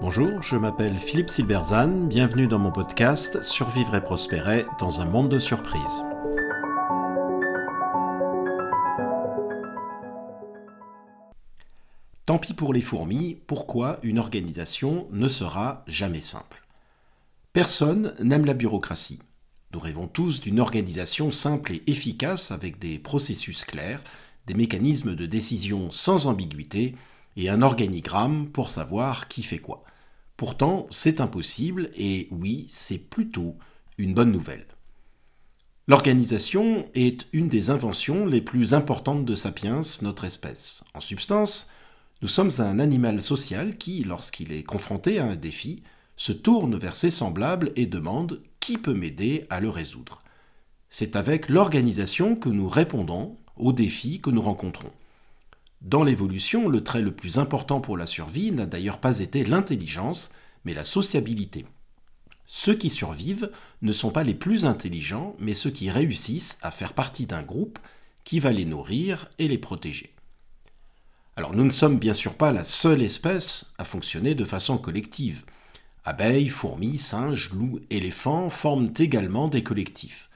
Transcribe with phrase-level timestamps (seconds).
[0.00, 5.28] Bonjour, je m'appelle Philippe Silberzan, bienvenue dans mon podcast Survivre et prospérer dans un monde
[5.28, 6.04] de surprises.
[12.24, 16.62] Tant pis pour les fourmis, pourquoi une organisation ne sera jamais simple?
[17.52, 19.18] Personne n'aime la bureaucratie.
[19.72, 24.02] Nous rêvons tous d'une organisation simple et efficace avec des processus clairs,
[24.48, 26.96] des mécanismes de décision sans ambiguïté
[27.36, 29.84] et un organigramme pour savoir qui fait quoi.
[30.38, 33.56] Pourtant, c'est impossible et oui, c'est plutôt
[33.98, 34.66] une bonne nouvelle.
[35.86, 40.82] L'organisation est une des inventions les plus importantes de Sapiens, notre espèce.
[40.94, 41.70] En substance,
[42.22, 45.82] nous sommes un animal social qui, lorsqu'il est confronté à un défi,
[46.16, 50.22] se tourne vers ses semblables et demande qui peut m'aider à le résoudre.
[50.90, 54.92] C'est avec l'organisation que nous répondons aux défis que nous rencontrons.
[55.80, 60.30] Dans l'évolution, le trait le plus important pour la survie n'a d'ailleurs pas été l'intelligence,
[60.64, 61.66] mais la sociabilité.
[62.46, 63.50] Ceux qui survivent
[63.82, 67.78] ne sont pas les plus intelligents, mais ceux qui réussissent à faire partie d'un groupe
[68.24, 70.14] qui va les nourrir et les protéger.
[71.36, 75.44] Alors nous ne sommes bien sûr pas la seule espèce à fonctionner de façon collective.
[76.04, 80.28] Abeilles, fourmis, singes, loups, éléphants forment également des collectifs.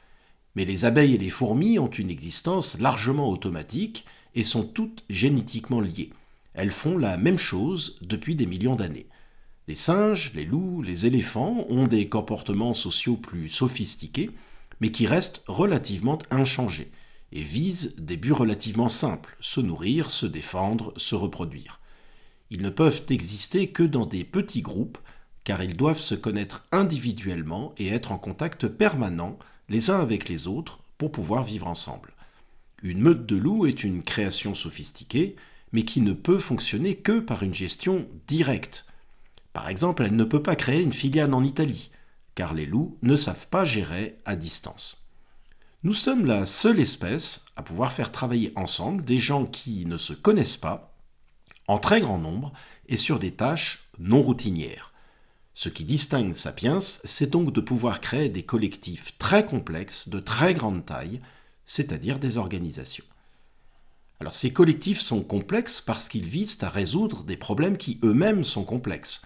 [0.54, 5.80] Mais les abeilles et les fourmis ont une existence largement automatique et sont toutes génétiquement
[5.80, 6.10] liées.
[6.54, 9.08] Elles font la même chose depuis des millions d'années.
[9.68, 14.30] Les singes, les loups, les éléphants ont des comportements sociaux plus sophistiqués,
[14.80, 16.90] mais qui restent relativement inchangés,
[17.30, 21.80] et visent des buts relativement simples, se nourrir, se défendre, se reproduire.
[22.50, 24.98] Ils ne peuvent exister que dans des petits groupes,
[25.44, 29.38] car ils doivent se connaître individuellement et être en contact permanent
[29.72, 32.12] les uns avec les autres pour pouvoir vivre ensemble.
[32.82, 35.34] Une meute de loups est une création sophistiquée,
[35.72, 38.84] mais qui ne peut fonctionner que par une gestion directe.
[39.54, 41.90] Par exemple, elle ne peut pas créer une filiale en Italie,
[42.34, 45.06] car les loups ne savent pas gérer à distance.
[45.84, 50.12] Nous sommes la seule espèce à pouvoir faire travailler ensemble des gens qui ne se
[50.12, 50.94] connaissent pas,
[51.66, 52.52] en très grand nombre,
[52.88, 54.91] et sur des tâches non routinières.
[55.54, 60.54] Ce qui distingue Sapiens, c'est donc de pouvoir créer des collectifs très complexes, de très
[60.54, 61.20] grande taille,
[61.66, 63.04] c'est-à-dire des organisations.
[64.20, 68.64] Alors ces collectifs sont complexes parce qu'ils visent à résoudre des problèmes qui eux-mêmes sont
[68.64, 69.22] complexes.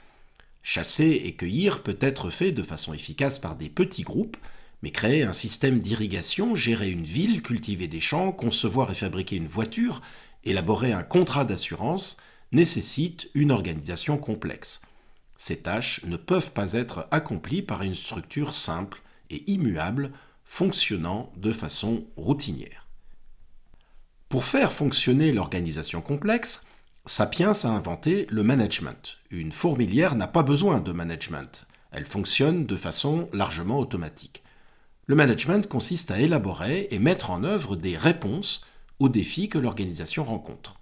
[0.62, 4.36] Chasser et cueillir peut être fait de façon efficace par des petits groupes,
[4.82, 9.46] mais créer un système d'irrigation, gérer une ville, cultiver des champs, concevoir et fabriquer une
[9.46, 10.02] voiture,
[10.44, 12.16] élaborer un contrat d'assurance,
[12.50, 14.80] nécessite une organisation complexe.
[15.36, 20.12] Ces tâches ne peuvent pas être accomplies par une structure simple et immuable
[20.44, 22.86] fonctionnant de façon routinière.
[24.28, 26.64] Pour faire fonctionner l'organisation complexe,
[27.04, 29.18] Sapiens a inventé le management.
[29.30, 31.66] Une fourmilière n'a pas besoin de management.
[31.92, 34.42] Elle fonctionne de façon largement automatique.
[35.06, 38.66] Le management consiste à élaborer et mettre en œuvre des réponses
[38.98, 40.80] aux défis que l'organisation rencontre.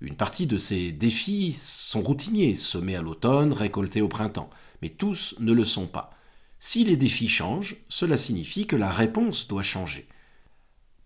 [0.00, 4.50] Une partie de ces défis sont routiniers, semés à l'automne, récoltés au printemps,
[4.82, 6.12] mais tous ne le sont pas.
[6.58, 10.08] Si les défis changent, cela signifie que la réponse doit changer.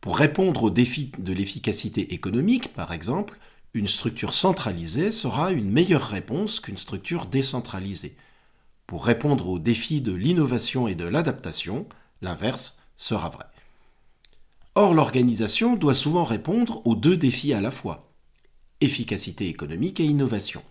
[0.01, 3.39] Pour répondre aux défis de l'efficacité économique, par exemple,
[3.75, 8.17] une structure centralisée sera une meilleure réponse qu'une structure décentralisée.
[8.87, 11.87] Pour répondre aux défis de l'innovation et de l'adaptation,
[12.23, 13.45] l'inverse sera vrai.
[14.75, 18.08] Or, l'organisation doit souvent répondre aux deux défis à la fois,
[18.81, 20.63] efficacité économique et innovation.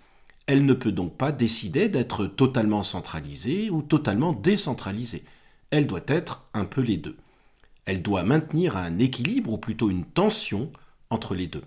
[0.45, 5.23] Elle ne peut donc pas décider d'être totalement centralisée ou totalement décentralisée.
[5.71, 7.17] Elle doit être un peu les deux.
[7.85, 10.71] Elle doit maintenir un équilibre ou plutôt une tension
[11.09, 11.63] entre les deux.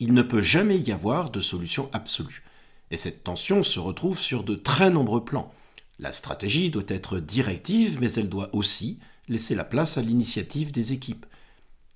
[0.00, 2.42] Il ne peut jamais y avoir de solution absolue.
[2.90, 5.52] Et cette tension se retrouve sur de très nombreux plans.
[5.98, 8.98] La stratégie doit être directive, mais elle doit aussi
[9.28, 11.26] laisser la place à l'initiative des équipes.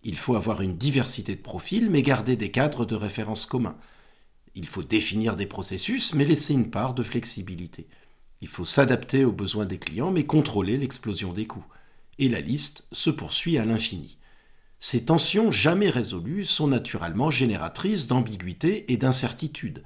[0.03, 3.76] Il faut avoir une diversité de profils, mais garder des cadres de référence communs.
[4.54, 7.86] Il faut définir des processus, mais laisser une part de flexibilité.
[8.41, 11.66] Il faut s'adapter aux besoins des clients, mais contrôler l'explosion des coûts.
[12.18, 14.18] Et la liste se poursuit à l'infini.
[14.80, 19.83] Ces tensions jamais résolues sont naturellement génératrices d'ambiguïté et d'incertitude.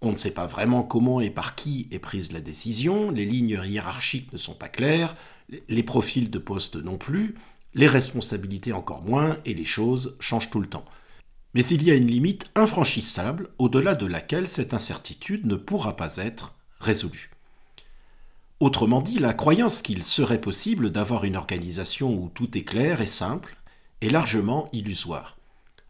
[0.00, 3.60] On ne sait pas vraiment comment et par qui est prise la décision, les lignes
[3.64, 5.16] hiérarchiques ne sont pas claires,
[5.68, 7.36] les profils de poste non plus,
[7.74, 10.84] les responsabilités encore moins, et les choses changent tout le temps.
[11.54, 16.16] Mais il y a une limite infranchissable au-delà de laquelle cette incertitude ne pourra pas
[16.16, 17.30] être résolue.
[18.60, 23.06] Autrement dit, la croyance qu'il serait possible d'avoir une organisation où tout est clair et
[23.06, 23.56] simple
[24.00, 25.36] est largement illusoire.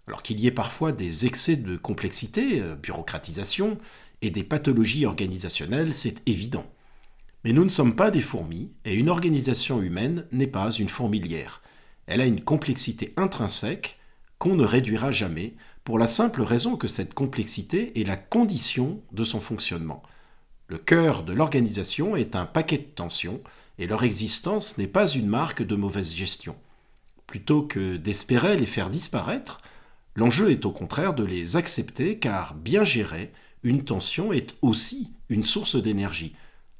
[0.07, 3.79] Alors qu'il y ait parfois des excès de complexité, euh, bureaucratisation,
[4.21, 6.67] et des pathologies organisationnelles, c'est évident.
[7.45, 11.63] Mais nous ne sommes pas des fourmis, et une organisation humaine n'est pas une fourmilière.
[12.09, 13.99] Elle a une complexité intrinsèque
[14.39, 19.25] qu'on ne réduira jamais, pour la simple raison que cette complexité est la condition de
[19.25, 20.03] son fonctionnement.
[20.69, 23.41] Le cœur de l'organisation est un paquet de tensions,
[23.79, 26.57] et leur existence n'est pas une marque de mauvaise gestion.
[27.27, 29.61] Plutôt que d'espérer les faire disparaître,
[30.15, 33.33] l'enjeu est au contraire de les accepter car bien gérée,
[33.63, 36.35] une tension est aussi une source d'énergie.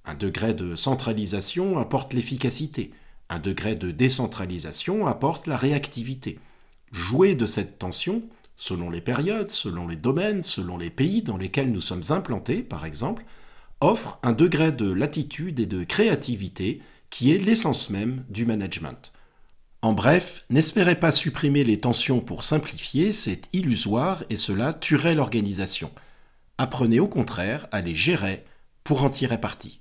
[0.07, 2.93] Un degré de centralisation apporte l'efficacité,
[3.31, 6.39] un degré de décentralisation apporte la réactivité.
[6.93, 8.23] Jouer de cette tension,
[8.57, 12.85] selon les périodes, selon les domaines, selon les pays dans lesquels nous sommes implantés, par
[12.85, 13.25] exemple,
[13.81, 16.81] offre un degré de latitude et de créativité
[17.11, 19.13] qui est l'essence même du management.
[19.81, 25.93] En bref, n'espérez pas supprimer les tensions pour simplifier, c'est illusoire et cela tuerait l'organisation.
[26.59, 28.45] Apprenez au contraire à les gérer
[28.83, 29.81] pour en tirer parti.